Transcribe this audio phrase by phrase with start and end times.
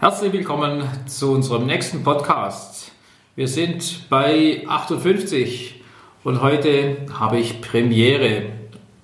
[0.00, 2.92] Herzlich willkommen zu unserem nächsten Podcast.
[3.34, 5.82] Wir sind bei 58
[6.22, 8.44] und heute habe ich Premiere.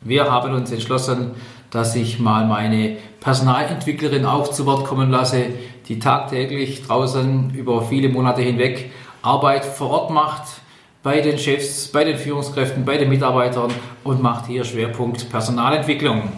[0.03, 1.33] Wir haben uns entschlossen,
[1.73, 5.47] dass ich mal meine Personalentwicklerin auch zu Wort kommen lasse,
[5.89, 10.45] die tagtäglich draußen über viele Monate hinweg Arbeit vor Ort macht,
[11.03, 13.73] bei den Chefs, bei den Führungskräften, bei den Mitarbeitern
[14.05, 16.31] und macht hier Schwerpunkt Personalentwicklung.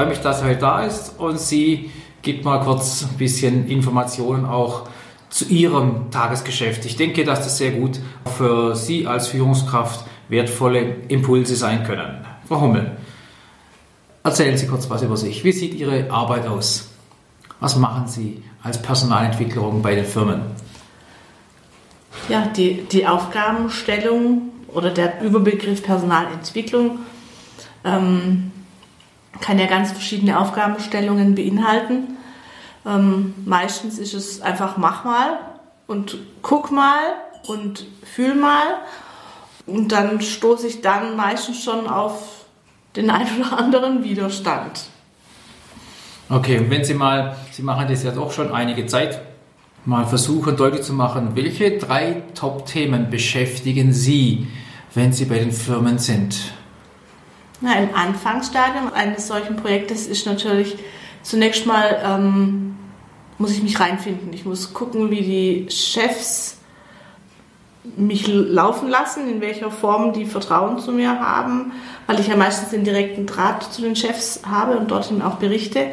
[0.00, 1.90] Freue mich, dass er heute da ist und sie
[2.22, 4.88] gibt mal kurz ein bisschen Informationen auch
[5.28, 6.86] zu Ihrem Tagesgeschäft.
[6.86, 8.00] Ich denke, dass das sehr gut
[8.38, 12.24] für Sie als Führungskraft wertvolle Impulse sein können.
[12.48, 12.96] Frau Hummel,
[14.22, 15.44] erzählen Sie kurz was über sich.
[15.44, 16.88] Wie sieht Ihre Arbeit aus?
[17.60, 20.40] Was machen Sie als Personalentwicklerin bei den Firmen?
[22.30, 27.00] Ja, die, die Aufgabenstellung oder der Überbegriff Personalentwicklung
[27.84, 28.50] ähm,
[29.40, 32.16] kann ja ganz verschiedene Aufgabenstellungen beinhalten.
[32.86, 35.38] Ähm, meistens ist es einfach mach mal
[35.86, 36.98] und guck mal
[37.46, 38.66] und fühl mal.
[39.66, 42.44] Und dann stoße ich dann meistens schon auf
[42.96, 44.82] den einen oder anderen Widerstand.
[46.28, 49.20] Okay, und wenn Sie mal, Sie machen das ja doch schon einige Zeit,
[49.84, 54.46] mal versuchen deutlich zu machen, welche drei Top-Themen beschäftigen Sie,
[54.94, 56.52] wenn Sie bei den Firmen sind?
[57.60, 60.78] Na, Im Anfangsstadium eines solchen Projektes ist natürlich
[61.22, 62.76] zunächst mal, ähm,
[63.36, 64.32] muss ich mich reinfinden.
[64.32, 66.56] Ich muss gucken, wie die Chefs
[67.96, 71.72] mich laufen lassen, in welcher Form die Vertrauen zu mir haben,
[72.06, 75.86] weil ich ja meistens den direkten Draht zu den Chefs habe und dorthin auch berichte.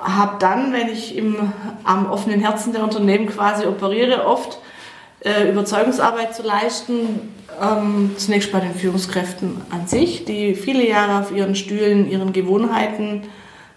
[0.00, 1.52] Habe dann, wenn ich im,
[1.84, 4.58] am offenen Herzen der Unternehmen quasi operiere, oft
[5.20, 11.34] äh, Überzeugungsarbeit zu leisten, ähm, zunächst bei den Führungskräften an sich, die viele Jahre auf
[11.34, 13.22] ihren Stühlen, ihren Gewohnheiten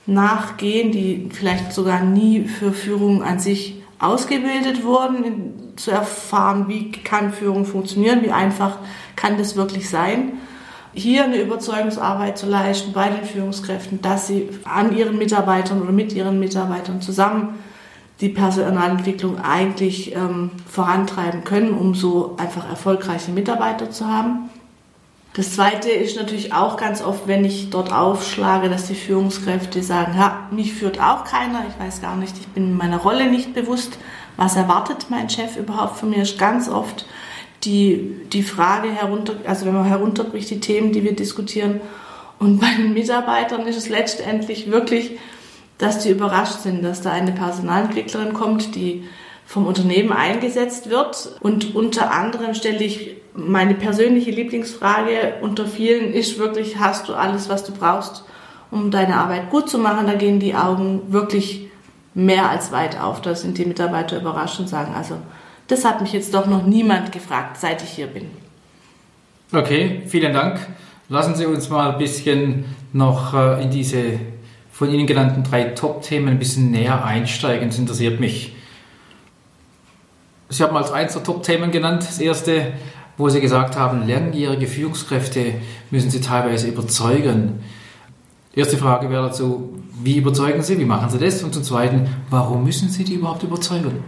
[0.06, 7.34] nachgehen, die vielleicht sogar nie für Führung an sich ausgebildet wurden, zu erfahren, wie kann
[7.34, 8.78] Führung funktionieren, wie einfach
[9.16, 10.34] kann das wirklich sein.
[10.94, 16.14] Hier eine Überzeugungsarbeit zu leisten bei den Führungskräften, dass sie an ihren Mitarbeitern oder mit
[16.14, 17.60] ihren Mitarbeitern zusammen
[18.22, 24.50] die Personalentwicklung eigentlich ähm, vorantreiben können, um so einfach erfolgreiche Mitarbeiter zu haben.
[25.34, 30.16] Das Zweite ist natürlich auch ganz oft, wenn ich dort aufschlage, dass die Führungskräfte sagen,
[30.18, 34.00] ja, mich führt auch keiner, ich weiß gar nicht, ich bin meiner Rolle nicht bewusst,
[34.38, 37.06] was erwartet mein Chef überhaupt von mir, ist ganz oft
[37.64, 41.80] die, die Frage herunter, also wenn man herunterbricht, die Themen, die wir diskutieren.
[42.40, 45.20] Und bei den Mitarbeitern ist es letztendlich wirklich,
[45.80, 49.06] dass die überrascht sind, dass da eine Personalentwicklerin kommt, die
[49.46, 51.38] vom Unternehmen eingesetzt wird.
[51.40, 57.50] Und unter anderem stelle ich meine persönliche Lieblingsfrage unter vielen ist wirklich, hast du alles,
[57.50, 58.26] was du brauchst,
[58.70, 60.06] um deine Arbeit gut zu machen?
[60.06, 61.68] Da gehen die Augen wirklich
[62.14, 63.22] mehr als weit auf.
[63.22, 65.16] Da sind die Mitarbeiter überrascht und sagen, also
[65.68, 68.26] das hat mich jetzt doch noch niemand gefragt, seit ich hier bin.
[69.54, 70.60] Okay, vielen Dank.
[71.08, 74.20] Lassen Sie uns mal ein bisschen noch äh, in diese
[74.80, 77.68] von Ihnen genannten drei Top-Themen ein bisschen näher einsteigen.
[77.68, 78.56] Das interessiert mich.
[80.48, 82.72] Sie haben als eins der Top-Themen genannt, das erste,
[83.18, 85.56] wo Sie gesagt haben, langjährige Führungskräfte
[85.92, 87.60] müssen Sie teilweise überzeugen.
[88.54, 91.44] Erste Frage wäre dazu, wie überzeugen Sie, wie machen Sie das?
[91.44, 94.02] Und zum Zweiten, warum müssen Sie die überhaupt überzeugen?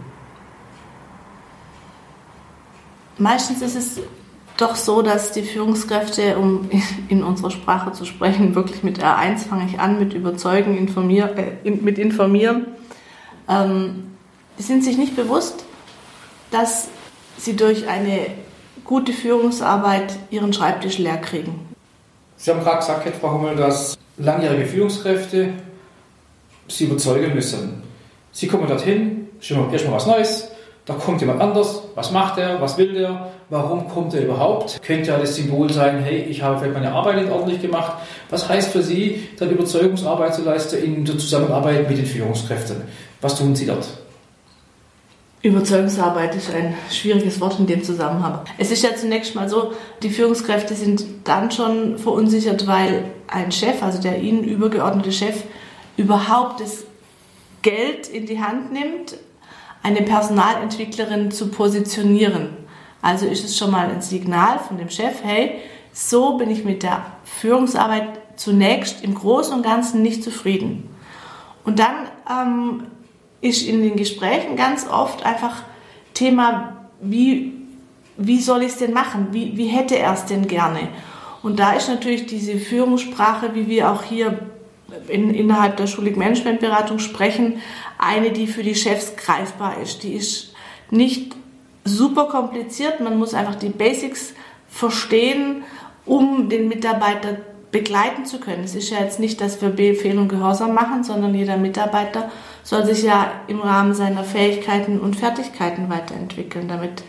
[3.18, 4.00] Meistens ist es
[4.56, 6.70] doch so, dass die Führungskräfte, um
[7.08, 11.70] in unserer Sprache zu sprechen, wirklich mit R1 fange ich an, mit überzeugen, informier, äh,
[11.70, 12.66] mit informieren,
[13.48, 14.12] ähm,
[14.58, 15.64] die sind sich nicht bewusst,
[16.50, 16.88] dass
[17.38, 18.26] sie durch eine
[18.84, 21.66] gute Führungsarbeit ihren Schreibtisch leer kriegen.
[22.36, 25.54] Sie haben gerade gesagt, Frau Hummel, dass langjährige Führungskräfte
[26.68, 27.82] Sie überzeugen müssen.
[28.30, 30.48] Sie kommen dorthin, erstmal was Neues,
[30.84, 34.82] da kommt jemand anders, was macht er, was will der, warum kommt er überhaupt?
[34.82, 37.98] Könnte ja das Symbol sein, hey, ich habe vielleicht meine Arbeit nicht ordentlich gemacht.
[38.30, 42.76] Was heißt für Sie, dann Überzeugungsarbeit zu leisten in der Zusammenarbeit mit den Führungskräften?
[43.20, 43.86] Was tun Sie dort?
[45.42, 48.40] Überzeugungsarbeit ist ein schwieriges Wort in dem Zusammenhang.
[48.56, 53.82] Es ist ja zunächst mal so, die Führungskräfte sind dann schon verunsichert, weil ein Chef,
[53.82, 55.42] also der ihnen übergeordnete Chef,
[55.98, 56.84] überhaupt das
[57.60, 59.18] Geld in die Hand nimmt,
[59.82, 62.61] eine Personalentwicklerin zu positionieren.
[63.02, 65.56] Also ist es schon mal ein Signal von dem Chef, hey,
[65.92, 70.88] so bin ich mit der Führungsarbeit zunächst im Großen und Ganzen nicht zufrieden.
[71.64, 72.84] Und dann ähm,
[73.40, 75.62] ist in den Gesprächen ganz oft einfach
[76.14, 77.52] Thema, wie,
[78.16, 79.28] wie soll ich es denn machen?
[79.32, 80.88] Wie, wie hätte er es denn gerne?
[81.42, 84.38] Und da ist natürlich diese Führungssprache, wie wir auch hier
[85.08, 87.60] in, innerhalb der Schulig Managementberatung sprechen,
[87.98, 90.04] eine, die für die Chefs greifbar ist.
[90.04, 90.54] Die ist
[90.90, 91.34] nicht
[91.84, 94.34] super kompliziert, man muss einfach die Basics
[94.68, 95.64] verstehen,
[96.06, 97.36] um den Mitarbeiter
[97.70, 98.64] begleiten zu können.
[98.64, 102.30] Es ist ja jetzt nicht, dass wir Befehl und Gehorsam machen, sondern jeder Mitarbeiter
[102.62, 107.02] soll sich ja im Rahmen seiner Fähigkeiten und Fertigkeiten weiterentwickeln, damit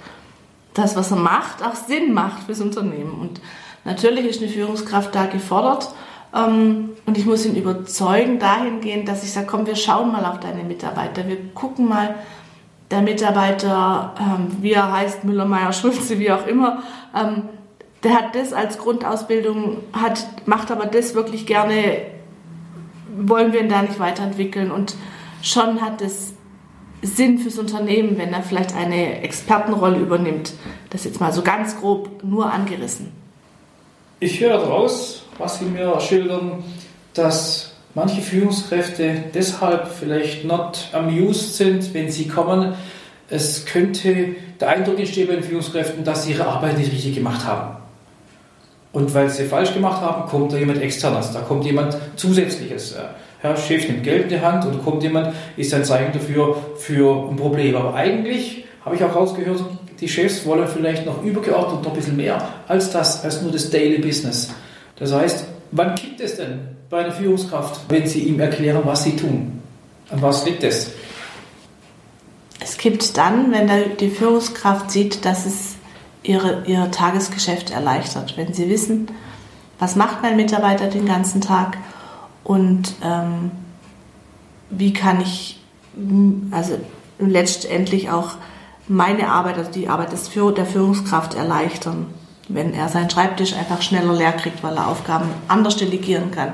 [0.73, 3.19] das, was er macht, auch Sinn macht fürs Unternehmen.
[3.19, 3.41] Und
[3.83, 5.93] natürlich ist eine Führungskraft da gefordert.
[6.33, 10.39] Ähm, und ich muss ihn überzeugen dahingehend, dass ich sage, komm, wir schauen mal auf
[10.39, 11.27] deine Mitarbeiter.
[11.27, 12.15] Wir gucken mal,
[12.93, 16.83] der Mitarbeiter, ähm, wie er heißt, Müller, Meier, Schulze, wie auch immer,
[17.15, 17.49] ähm,
[18.03, 22.01] der hat das als Grundausbildung, hat, macht aber das wirklich gerne,
[23.17, 24.69] wollen wir ihn da nicht weiterentwickeln.
[24.69, 24.93] Und
[25.41, 26.33] schon hat es
[27.01, 30.53] Sinn fürs Unternehmen, wenn er vielleicht eine Expertenrolle übernimmt.
[30.91, 33.11] Das jetzt mal so ganz grob nur angerissen.
[34.19, 36.63] Ich höre daraus, was Sie mir schildern,
[37.15, 42.73] dass manche Führungskräfte deshalb vielleicht not amused sind, wenn sie kommen.
[43.29, 47.45] Es könnte der Eindruck entstehen bei den Führungskräften, dass sie ihre Arbeit nicht richtig gemacht
[47.45, 47.77] haben.
[48.91, 52.95] Und weil sie falsch gemacht haben, kommt da jemand externes, da kommt jemand Zusätzliches.
[53.41, 57.29] Herr Chef nimmt Geld in die Hand und kommt jemand, ist ein Zeichen dafür für
[57.29, 57.75] ein Problem.
[57.75, 59.63] Aber eigentlich habe ich auch rausgehört,
[59.99, 63.69] die Chefs wollen vielleicht noch übergeordnet noch ein bisschen mehr als das, als nur das
[63.69, 64.53] Daily Business.
[64.97, 66.59] Das heißt, wann kippt es denn
[66.89, 69.61] bei einer Führungskraft, wenn Sie ihm erklären, was Sie tun?
[70.09, 70.91] An was liegt es?
[72.59, 75.75] Es kippt dann, wenn die Führungskraft sieht, dass es
[76.23, 78.37] ihre, ihr Tagesgeschäft erleichtert.
[78.37, 79.07] Wenn sie wissen,
[79.79, 81.77] was macht mein Mitarbeiter den ganzen Tag
[82.43, 83.51] und ähm,
[84.69, 85.59] wie kann ich
[86.51, 86.79] also
[87.19, 88.35] letztendlich auch
[88.87, 92.07] meine Arbeit, also die Arbeit des, der Führungskraft erleichtern,
[92.53, 96.53] wenn er seinen Schreibtisch einfach schneller leer kriegt, weil er Aufgaben anders delegieren kann.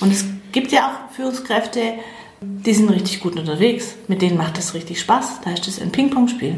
[0.00, 1.80] Und es gibt ja auch Führungskräfte,
[2.40, 3.96] die sind richtig gut unterwegs.
[4.08, 5.42] Mit denen macht es richtig Spaß.
[5.44, 6.56] Da ist es ein Ping-Pong-Spiel.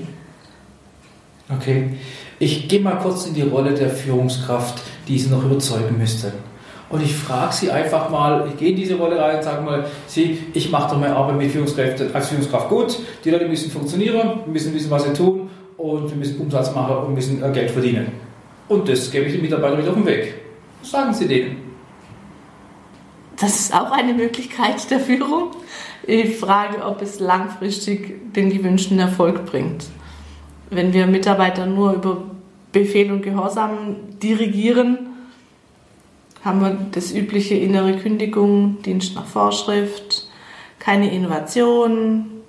[1.48, 1.90] Okay.
[2.38, 6.32] Ich gehe mal kurz in die Rolle der Führungskraft, die Sie noch überzeugen müsste.
[6.88, 9.86] Und ich frage Sie einfach mal, ich gehe in diese Rolle rein und sage mal,
[10.06, 12.98] Sie, ich mache doch meine Arbeit mit Führungskräften als Führungskraft gut.
[13.24, 15.50] Die Leute müssen funktionieren, müssen wissen, was sie tun
[15.82, 18.12] und wir müssen Umsatz machen und müssen äh, Geld verdienen.
[18.68, 20.34] Und das gebe ich den Mitarbeitern wieder auf den Weg.
[20.80, 21.56] Was sagen Sie denen?
[23.38, 25.50] Das ist auch eine Möglichkeit der Führung.
[26.06, 29.86] Ich frage, ob es langfristig den gewünschten Erfolg bringt.
[30.70, 32.22] Wenn wir Mitarbeiter nur über
[32.70, 34.98] Befehl und Gehorsam dirigieren,
[36.44, 40.28] haben wir das übliche innere Kündigung, Dienst nach Vorschrift,
[40.78, 42.41] keine Innovation,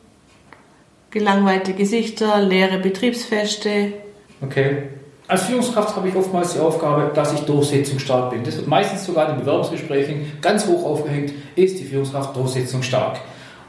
[1.14, 3.94] gelangweilte Gesichter, leere Betriebsfeste.
[4.42, 4.84] Okay.
[5.28, 8.44] Als Führungskraft habe ich oftmals die Aufgabe, dass ich durchsetzungsstark bin.
[8.44, 13.20] Das wird meistens sogar in Bewerbungsgesprächen ganz hoch aufgehängt, ist die Führungskraft durchsetzungsstark.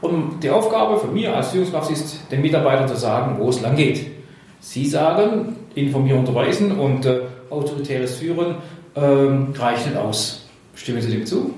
[0.01, 3.75] Und die Aufgabe von mir als Führungskraft ist, den Mitarbeitern zu sagen, wo es lang
[3.75, 4.05] geht.
[4.59, 8.55] Sie sagen, informieren, unterweisen und äh, autoritäres Führen
[8.95, 10.47] ähm, reicht nicht aus.
[10.73, 11.53] Stimmen Sie dem zu?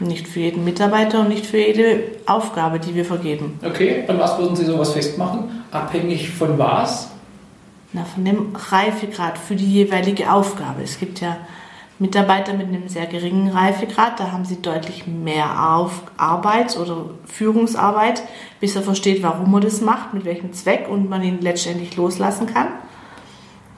[0.00, 3.58] Nicht für jeden Mitarbeiter und nicht für jede Aufgabe, die wir vergeben.
[3.64, 5.64] Okay, und was würden Sie sowas festmachen?
[5.70, 7.10] Abhängig von was?
[7.92, 10.82] Na, von dem Reifegrad für die jeweilige Aufgabe.
[10.82, 11.38] Es gibt ja
[11.98, 18.22] Mitarbeiter mit einem sehr geringen Reifegrad, da haben sie deutlich mehr Auf Arbeit oder Führungsarbeit,
[18.60, 22.46] bis er versteht, warum er das macht, mit welchem Zweck und man ihn letztendlich loslassen
[22.46, 22.68] kann.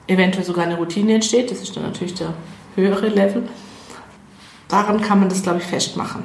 [0.07, 2.35] Eventuell sogar eine Routine entsteht, das ist dann natürlich der
[2.75, 3.49] höhere Level.
[4.69, 6.25] Daran kann man das, glaube ich, festmachen.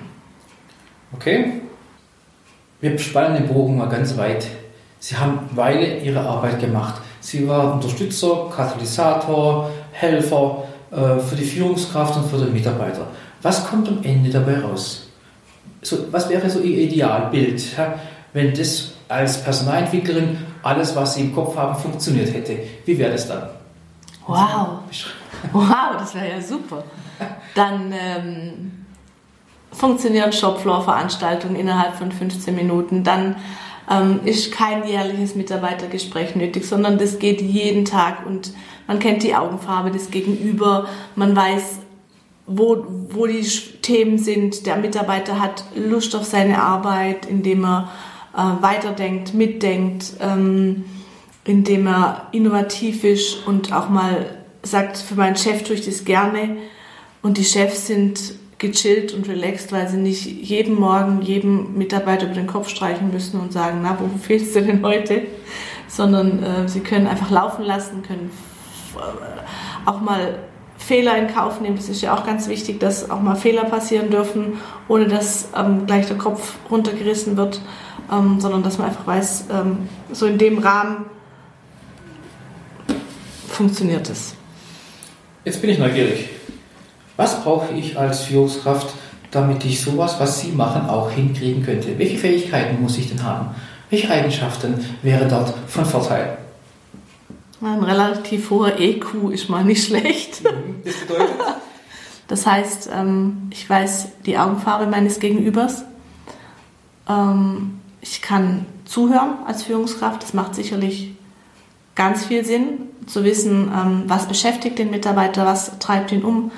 [1.13, 1.61] Okay.
[2.85, 4.45] Wir spannen den Bogen mal ganz weit.
[4.99, 7.01] Sie haben Weile Ihre Arbeit gemacht.
[7.19, 13.07] Sie waren Unterstützer, Katalysator, Helfer äh, für die Führungskraft und für den Mitarbeiter.
[13.41, 15.09] Was kommt am Ende dabei raus?
[15.81, 17.63] So, was wäre so Ihr Idealbild,
[18.33, 22.59] wenn das als Personalentwicklerin alles, was Sie im Kopf haben, funktioniert hätte?
[22.85, 23.49] Wie wäre das dann?
[24.27, 24.81] Wow.
[25.51, 26.83] Wow, das wäre ja super.
[27.55, 28.84] Dann ähm,
[29.75, 33.03] funktionieren Shopfloor-Veranstaltungen innerhalb von 15 Minuten.
[33.03, 33.35] Dann
[33.89, 38.53] ähm, ist kein jährliches Mitarbeitergespräch nötig, sondern das geht jeden Tag und
[38.87, 41.79] man kennt die Augenfarbe des Gegenüber, man weiß,
[42.47, 43.43] wo, wo die
[43.81, 44.65] Themen sind.
[44.65, 47.89] Der Mitarbeiter hat Lust auf seine Arbeit, indem er
[48.35, 50.85] äh, weiterdenkt, mitdenkt, ähm,
[51.43, 56.57] indem er innovativ ist und auch mal sagt, für meinen Chef tue ich das gerne
[57.21, 62.35] Und die Chefs sind gechillt und relaxed, weil sie nicht jeden Morgen jedem Mitarbeiter über
[62.35, 65.23] den Kopf streichen müssen und sagen, na, wo fehlst du denn heute?
[65.87, 68.31] Sondern äh, sie können einfach laufen lassen, können
[69.85, 70.39] auch mal
[70.77, 71.75] Fehler in Kauf nehmen.
[71.75, 75.85] Das ist ja auch ganz wichtig, dass auch mal Fehler passieren dürfen, ohne dass ähm,
[75.85, 77.61] gleich der Kopf runtergerissen wird,
[78.11, 81.05] ähm, sondern dass man einfach weiß, ähm, so in dem Rahmen
[83.47, 84.35] funktioniert es.
[85.43, 86.29] Jetzt bin ich neugierig.
[87.17, 88.93] Was brauche ich als Führungskraft,
[89.31, 91.97] damit ich sowas, was Sie machen, auch hinkriegen könnte?
[91.97, 93.55] Welche Fähigkeiten muss ich denn haben?
[93.89, 96.37] Welche Eigenschaften wäre dort von Vorteil?
[97.61, 100.43] Ein relativ hoher EQ ist mal nicht schlecht.
[100.43, 101.35] Mhm, das bedeutet?
[102.27, 105.83] Das heißt, ähm, ich weiß die Augenfarbe meines Gegenübers.
[107.07, 110.23] Ähm, ich kann zuhören als Führungskraft.
[110.23, 111.13] Das macht sicherlich
[111.93, 116.51] ganz viel Sinn, zu wissen, ähm, was beschäftigt den Mitarbeiter, was treibt ihn um.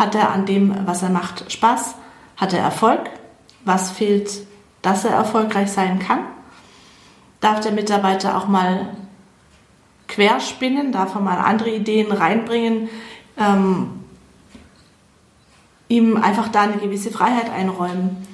[0.00, 1.94] Hat er an dem, was er macht, Spaß?
[2.38, 3.10] Hat er Erfolg?
[3.66, 4.30] Was fehlt,
[4.80, 6.20] dass er erfolgreich sein kann?
[7.42, 8.96] Darf der Mitarbeiter auch mal
[10.08, 12.88] querspinnen, darf er mal andere Ideen reinbringen,
[13.36, 13.90] ähm,
[15.88, 18.26] ihm einfach da eine gewisse Freiheit einräumen,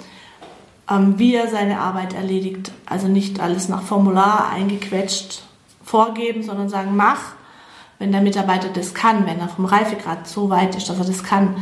[0.88, 2.70] ähm, wie er seine Arbeit erledigt.
[2.87, 5.42] Also nicht alles nach Formular eingequetscht
[5.85, 7.32] vorgeben, sondern sagen, mach,
[7.99, 11.23] wenn der Mitarbeiter das kann, wenn er vom Reifegrad so weit ist, dass er das
[11.23, 11.57] kann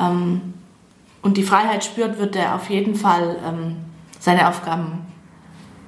[0.00, 0.54] ähm,
[1.22, 3.76] und die Freiheit spürt, wird er auf jeden Fall ähm,
[4.18, 5.06] seine Aufgaben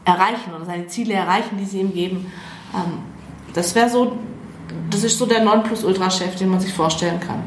[0.04, 2.32] erreichen oder seine Ziele erreichen, die sie ihm geben.
[2.74, 2.98] Ähm,
[3.54, 4.16] das wäre so,
[4.90, 7.42] das ist so der Nonplusultra-Chef, den man sich vorstellen kann.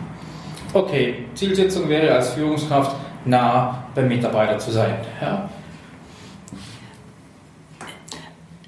[0.74, 4.96] Okay, Zielsetzung wäre als Führungskraft nah beim Mitarbeiter zu sein.
[5.22, 5.50] Ja?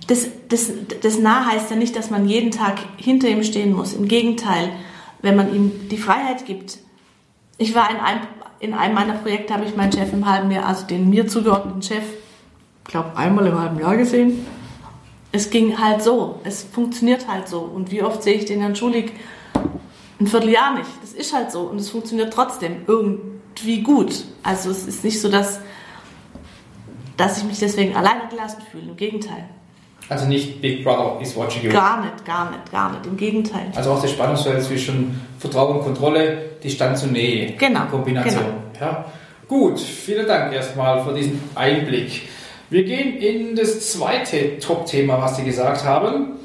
[0.07, 3.93] Das, das, das nah heißt ja nicht, dass man jeden Tag hinter ihm stehen muss.
[3.93, 4.69] Im Gegenteil,
[5.21, 6.79] wenn man ihm die Freiheit gibt.
[7.57, 8.21] Ich war in einem,
[8.59, 11.81] in einem meiner Projekte, habe ich meinen Chef im halben Jahr, also den mir zugeordneten
[11.81, 12.03] Chef,
[12.85, 14.45] ich glaube einmal im halben Jahr gesehen
[15.33, 16.39] es ging halt so.
[16.45, 17.59] Es funktioniert halt so.
[17.59, 19.11] Und wie oft sehe ich den Herrn Schulig
[20.19, 20.89] ein Vierteljahr nicht?
[21.01, 21.61] Das ist halt so.
[21.61, 24.25] Und es funktioniert trotzdem irgendwie gut.
[24.43, 25.59] Also es ist nicht so, dass,
[27.17, 28.89] dass ich mich deswegen alleine gelassen fühle.
[28.89, 29.49] Im Gegenteil.
[30.09, 31.71] Also nicht Big Brother is watching you.
[31.71, 33.05] Gar nicht, gar nicht, gar nicht.
[33.05, 33.71] Im Gegenteil.
[33.75, 37.53] Also auch das Spannungsfeld zwischen Vertrauen und Kontrolle, Distanz und Nähe.
[37.57, 37.85] Genau.
[37.89, 38.43] Kombination.
[38.43, 38.85] Genau.
[38.91, 39.05] Ja.
[39.47, 42.23] Gut, vielen Dank erstmal für diesen Einblick.
[42.69, 46.39] Wir gehen in das zweite Top-Thema, was Sie gesagt haben.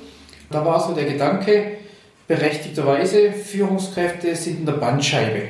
[0.50, 1.78] Da war so der Gedanke,
[2.26, 5.42] berechtigterweise, Führungskräfte sind in der Bandscheibe.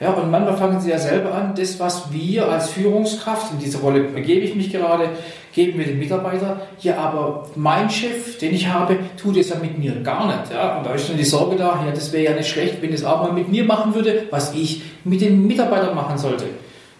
[0.00, 3.80] Ja, und manchmal fangen Sie ja selber an, das, was wir als Führungskraft, in dieser
[3.80, 5.10] Rolle begebe ich mich gerade,
[5.52, 6.62] geben wir den Mitarbeiter.
[6.80, 10.52] Ja, aber mein Chef, den ich habe, tut es ja mit mir gar nicht.
[10.52, 12.94] Ja, und da ist dann die Sorge da, ja, das wäre ja nicht schlecht, wenn
[12.94, 16.46] es auch mal mit mir machen würde, was ich mit den Mitarbeitern machen sollte.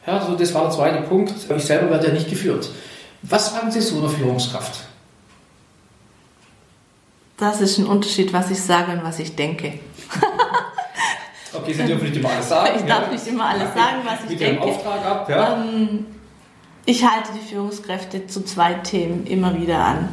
[0.07, 1.33] Ja, also das war der zweite Punkt.
[1.57, 2.69] Ich selber werde ja nicht geführt.
[3.23, 4.85] Was sagen Sie zu einer Führungskraft?
[7.38, 9.73] Das ist ein Unterschied, was ich sage und was ich denke.
[11.54, 12.71] okay, Sie dürfen nicht immer alles sagen.
[12.76, 13.12] Ich darf ja.
[13.12, 14.62] nicht immer alles sagen, was ich Mit denke.
[14.62, 15.54] Auftrag ab, ja.
[15.54, 16.07] Ähm,
[16.87, 20.09] ich halte die Führungskräfte zu zwei Themen immer wieder an.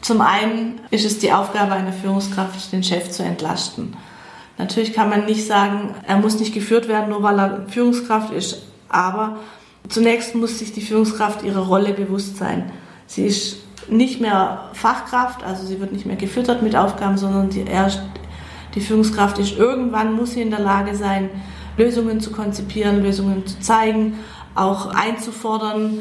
[0.00, 3.96] Zum einen ist es die Aufgabe einer Führungskraft, den Chef zu entlasten.
[4.58, 8.62] Natürlich kann man nicht sagen, er muss nicht geführt werden, nur weil er Führungskraft ist,
[8.88, 9.38] aber
[9.88, 12.72] Zunächst muss sich die Führungskraft ihrer Rolle bewusst sein.
[13.06, 17.60] Sie ist nicht mehr Fachkraft, also sie wird nicht mehr gefüttert mit Aufgaben, sondern die,
[17.60, 18.02] erst,
[18.76, 21.30] die Führungskraft ist irgendwann, muss sie in der Lage sein,
[21.76, 24.18] Lösungen zu konzipieren, Lösungen zu zeigen,
[24.54, 25.98] auch einzufordern.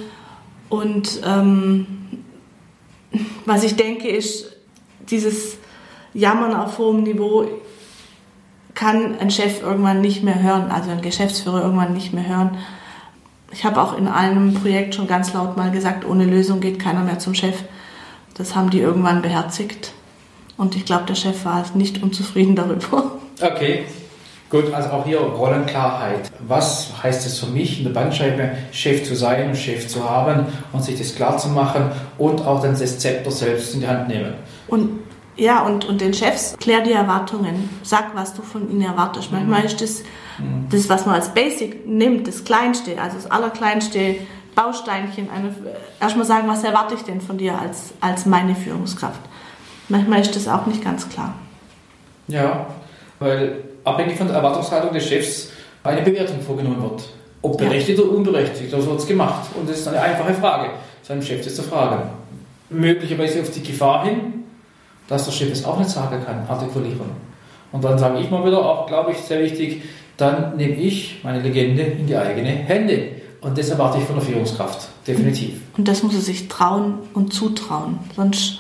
[0.70, 1.88] Und ähm,
[3.46, 4.58] was ich denke, ist,
[5.10, 5.58] dieses
[6.14, 7.48] Jammern auf hohem Niveau
[8.74, 12.58] kann ein Chef irgendwann nicht mehr hören, also ein Geschäftsführer irgendwann nicht mehr hören.
[13.52, 17.04] Ich habe auch in einem Projekt schon ganz laut mal gesagt, ohne Lösung geht keiner
[17.04, 17.64] mehr zum Chef.
[18.34, 19.94] Das haben die irgendwann beherzigt.
[20.58, 23.12] Und ich glaube, der Chef war nicht unzufrieden darüber.
[23.42, 23.84] Okay,
[24.50, 26.32] gut, also auch hier Rollenklarheit.
[26.48, 30.46] Was heißt es für mich, in der Bandscheibe Chef zu sein und Chef zu haben
[30.72, 34.08] und sich das klar zu machen und auch dann das Zepter selbst in die Hand
[34.08, 34.34] nehmen?
[34.68, 35.00] Und
[35.38, 37.70] ja, und, und den Chefs klär die Erwartungen.
[37.84, 39.32] Sag, was du von ihnen erwartest.
[39.32, 39.40] Mhm.
[39.40, 40.04] Manchmal ist das,
[40.38, 40.68] mhm.
[40.70, 44.16] das, was man als Basic nimmt, das Kleinste, also das allerkleinste
[44.56, 45.30] Bausteinchen.
[45.30, 45.54] Eine,
[46.00, 49.20] erstmal sagen, was erwarte ich denn von dir als, als meine Führungskraft.
[49.90, 51.34] Manchmal ist das auch nicht ganz klar.
[52.28, 52.68] Ja,
[53.20, 55.50] weil abhängig von der Erwartungshaltung des Chefs
[55.84, 57.10] eine Bewertung vorgenommen wird.
[57.42, 58.06] Ob berechtigt ja.
[58.06, 59.50] oder unberechtigt, das wird es gemacht.
[59.56, 60.72] Und das ist eine einfache Frage,
[61.04, 62.10] seinem Chef das zu fragen.
[62.70, 64.46] Möglicherweise auf die Gefahr hin,
[65.08, 67.26] dass der Chef es auch nicht sagen kann, artikulieren.
[67.72, 69.84] Und dann sage ich mal wieder, auch glaube ich, sehr wichtig,
[70.18, 73.10] dann nehme ich meine Legende in die eigene Hände.
[73.42, 75.62] Und das erwarte ich von der Führungskraft, definitiv.
[75.78, 78.00] Und das muss er sich trauen und zutrauen.
[78.16, 78.60] Sonst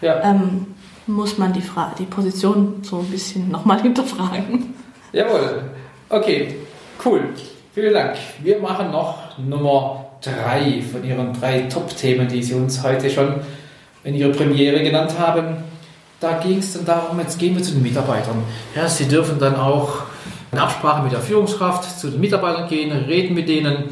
[0.00, 0.22] ja.
[0.22, 0.66] ähm,
[1.06, 4.74] muss man die, Fra die Position so ein bisschen nochmal hinterfragen.
[5.12, 5.64] Jawohl.
[6.08, 6.56] Okay,
[7.04, 7.22] cool.
[7.74, 8.16] Vielen Dank.
[8.42, 13.34] Wir machen noch Nummer drei von Ihren drei Top-Themen, die Sie uns heute schon
[14.04, 15.58] in Ihrer Premiere genannt haben.
[16.20, 18.42] Da ging es dann darum, jetzt gehen wir zu den Mitarbeitern.
[18.74, 20.04] Ja, Sie dürfen dann auch
[20.52, 23.84] in Absprache mit der Führungskraft zu den Mitarbeitern gehen, reden mit denen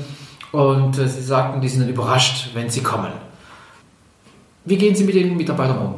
[0.53, 3.13] und äh, Sie sagten, die sind dann überrascht, wenn sie kommen.
[4.65, 5.95] Wie gehen Sie mit den Mitarbeitern um?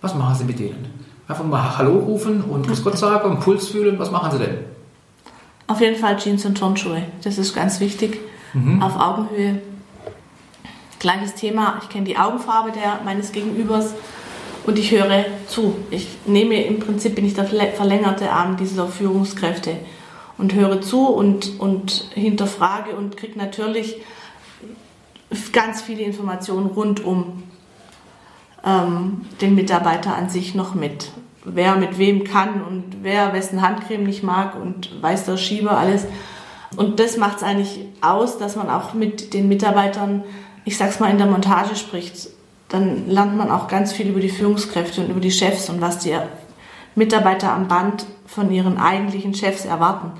[0.00, 0.86] Was machen Sie mit denen?
[1.28, 3.98] Einfach mal Hallo rufen und Grüß Gott sagen und Puls fühlen.
[3.98, 4.58] Was machen Sie denn?
[5.66, 7.02] Auf jeden Fall Jeans und Turnschuhe.
[7.22, 8.20] Das ist ganz wichtig.
[8.54, 8.82] Mhm.
[8.82, 9.60] Auf Augenhöhe.
[11.00, 11.80] Gleiches Thema.
[11.82, 13.94] Ich kenne die Augenfarbe der, meines Gegenübers
[14.64, 15.76] und ich höre zu.
[15.90, 19.76] Ich nehme im Prinzip, bin ich der verlängerte Arm dieser Führungskräfte
[20.38, 23.96] und höre zu und, und hinterfrage und kriege natürlich
[25.52, 27.42] ganz viele Informationen rund um
[28.66, 31.12] ähm, den Mitarbeiter an sich noch mit.
[31.44, 36.04] Wer mit wem kann und wer wessen Handcreme nicht mag und weiß der Schieber alles.
[36.76, 40.24] Und das macht es eigentlich aus, dass man auch mit den Mitarbeitern,
[40.64, 42.30] ich sag's mal, in der Montage spricht.
[42.68, 46.00] Dann lernt man auch ganz viel über die Führungskräfte und über die Chefs und was
[46.00, 46.16] die
[46.96, 50.10] Mitarbeiter am Band von ihren eigentlichen Chefs erwarten.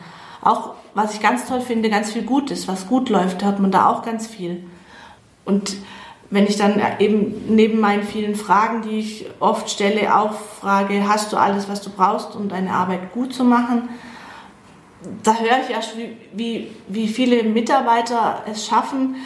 [0.41, 3.89] Auch was ich ganz toll finde, ganz viel Gutes, was gut läuft, hört man da
[3.89, 4.65] auch ganz viel.
[5.45, 5.77] Und
[6.37, 11.33] wenn ich dann eben neben meinen vielen Fragen, die ich oft stelle, auch frage, hast
[11.33, 13.89] du alles, was du brauchst, um deine Arbeit gut zu machen,
[15.23, 19.17] da höre ich wie, wie, wie viele Mitarbeiter es schaffen,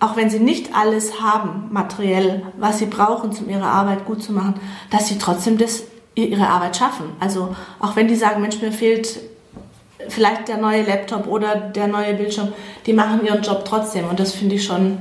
[0.00, 4.32] auch wenn sie nicht alles haben, materiell, was sie brauchen, um ihre Arbeit gut zu
[4.32, 4.54] machen,
[4.90, 7.06] dass sie trotzdem das, ihre Arbeit schaffen.
[7.20, 9.18] Also auch wenn die sagen, Mensch, mir fehlt
[10.08, 12.52] vielleicht der neue Laptop oder der neue Bildschirm,
[12.84, 14.08] die machen ihren Job trotzdem.
[14.10, 14.98] Und das finde ich schon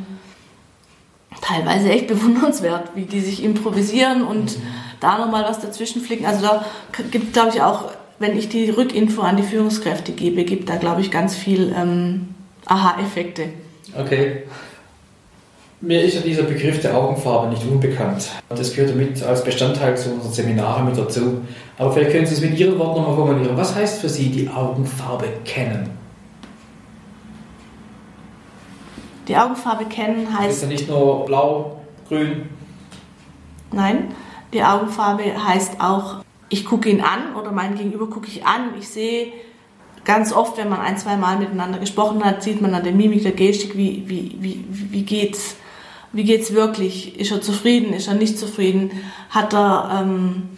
[1.41, 4.61] teilweise echt bewundernswert, wie die sich improvisieren und mhm.
[4.99, 6.25] da nochmal was dazwischen flicken.
[6.25, 6.65] Also da
[7.11, 11.01] gibt, glaube ich, auch, wenn ich die Rückinfo an die Führungskräfte gebe, gibt da, glaube
[11.01, 12.29] ich, ganz viel ähm,
[12.65, 13.45] Aha-Effekte.
[13.97, 14.43] Okay.
[15.81, 18.29] Mir ist ja dieser Begriff der Augenfarbe nicht unbekannt.
[18.49, 21.39] Das gehört damit als Bestandteil zu unseren Seminaren mit dazu.
[21.77, 23.55] Aber vielleicht können Sie es mit Ihren Worten nochmal formulieren.
[23.55, 25.98] Was heißt für Sie die Augenfarbe kennen?
[29.29, 30.57] Die Augenfarbe kennen heißt.
[30.57, 32.49] Ist ja nicht nur blau, grün.
[33.71, 34.15] Nein,
[34.51, 38.73] die Augenfarbe heißt auch, ich gucke ihn an oder mein Gegenüber gucke ich an.
[38.79, 39.31] Ich sehe
[40.03, 43.21] ganz oft, wenn man ein, zwei Mal miteinander gesprochen hat, sieht man an der Mimik,
[43.21, 45.55] der Gestik, wie, wie, wie, wie geht's
[46.11, 47.19] wie geht's wirklich?
[47.19, 47.93] Ist er zufrieden?
[47.93, 48.89] Ist er nicht zufrieden?
[49.29, 50.49] Hat er ähm,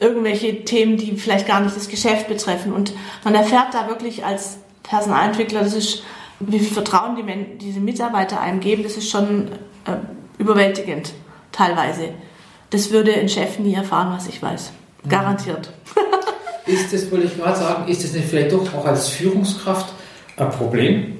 [0.00, 2.72] irgendwelche Themen, die vielleicht gar nicht das Geschäft betreffen?
[2.72, 6.02] Und man erfährt da wirklich als Personalentwickler, das ist
[6.46, 9.48] wie viel Vertrauen die, diese Mitarbeiter einem geben, das ist schon
[9.84, 9.96] äh,
[10.38, 11.12] überwältigend
[11.52, 12.10] teilweise.
[12.70, 14.72] Das würde ein Chef nie erfahren, was ich weiß.
[15.04, 15.08] Mhm.
[15.08, 15.70] Garantiert.
[16.66, 19.92] ist das, wollte ich gerade sagen, ist das nicht vielleicht doch auch als Führungskraft
[20.36, 21.18] ein Problem,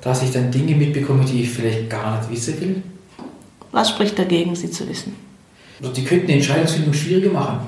[0.00, 2.82] dass ich dann Dinge mitbekomme, die ich vielleicht gar nicht wissen will?
[3.72, 5.16] Was spricht dagegen, sie zu wissen?
[5.80, 7.60] Also die könnten die Entscheidungsfindung schwieriger machen.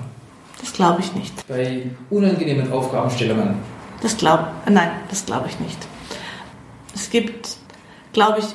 [0.60, 1.48] Das glaube ich nicht.
[1.48, 3.56] Bei unangenehmen Aufgabenstellungen.
[4.02, 5.78] Das glaube, nein, das glaube ich nicht.
[6.96, 7.56] Es gibt,
[8.14, 8.46] glaube ich,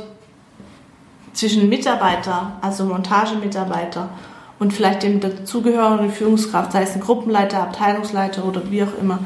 [1.34, 4.10] zwischen Mitarbeiter, also Montagemitarbeiter
[4.58, 9.20] und vielleicht dem dazugehörigen Führungskraft, sei es ein Gruppenleiter, Abteilungsleiter oder wie auch immer,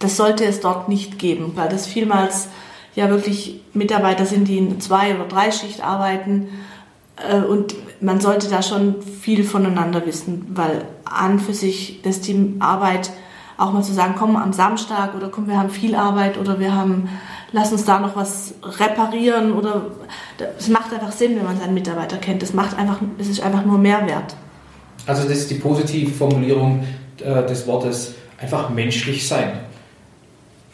[0.00, 2.48] das sollte es dort nicht geben, weil das vielmals
[2.96, 6.48] ja wirklich Mitarbeiter sind, die in zwei oder drei Schicht arbeiten
[7.16, 13.12] äh, und man sollte da schon viel voneinander wissen, weil an für sich das Teamarbeit
[13.60, 16.74] auch mal zu sagen, komm am Samstag oder komm, wir haben viel Arbeit oder wir
[16.74, 17.08] haben
[17.52, 19.86] lass uns da noch was reparieren oder
[20.58, 22.42] es macht einfach Sinn, wenn man seinen Mitarbeiter kennt.
[22.42, 24.34] Es macht einfach, es ist einfach nur Mehrwert.
[25.06, 26.84] Also das ist die positive Formulierung
[27.18, 29.60] äh, des Wortes einfach menschlich sein.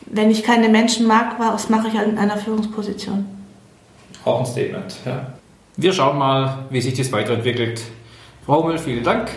[0.06, 3.26] Wenn ich keine Menschen mag, was mache ich in einer Führungsposition?
[4.24, 5.26] Auch ein Statement, ja.
[5.76, 7.82] Wir schauen mal, wie sich das weiterentwickelt.
[8.46, 9.28] Frau Hummel, vielen Dank.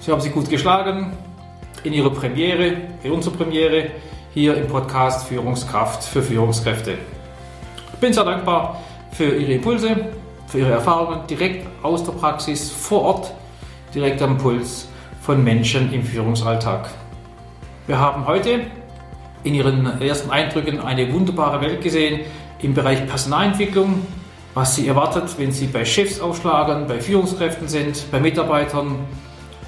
[0.00, 1.12] Sie haben sich gut geschlagen
[1.84, 3.90] in Ihrer Premiere, in unserer Premiere
[4.36, 6.98] hier im Podcast Führungskraft für Führungskräfte.
[7.94, 9.96] Ich bin sehr dankbar für Ihre Impulse,
[10.46, 13.32] für Ihre Erfahrungen direkt aus der Praxis vor Ort,
[13.94, 14.88] direkt am Puls
[15.22, 16.90] von Menschen im Führungsalltag.
[17.86, 18.60] Wir haben heute
[19.42, 22.20] in Ihren ersten Eindrücken eine wunderbare Welt gesehen
[22.60, 24.06] im Bereich Personalentwicklung,
[24.52, 28.96] was Sie erwartet, wenn Sie bei Chefs aufschlagen, bei Führungskräften sind, bei Mitarbeitern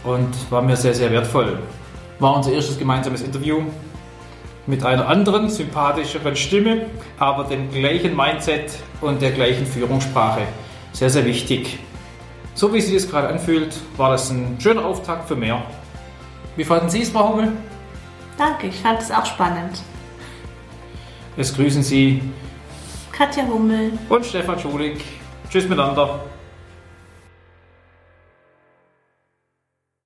[0.04, 1.58] und war mir sehr, sehr wertvoll.
[2.18, 3.62] war unser erstes gemeinsames Interview
[4.68, 6.86] mit einer anderen, sympathischeren Stimme,
[7.18, 10.42] aber dem gleichen Mindset und der gleichen Führungssprache.
[10.92, 11.78] Sehr, sehr wichtig.
[12.54, 15.62] So wie sich das gerade anfühlt, war das ein schöner Auftakt für mehr.
[16.56, 17.52] Wie fanden Sie es, Frau Hummel?
[18.36, 19.80] Danke, ich fand es auch spannend.
[21.36, 22.20] Es grüßen Sie
[23.10, 23.92] Katja Hummel.
[24.08, 25.02] und Stefan Schulig.
[25.50, 26.20] Tschüss miteinander.